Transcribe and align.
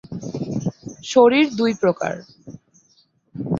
শরীর 1.03 1.45
দুই 1.57 1.71
প্রকার। 1.81 2.13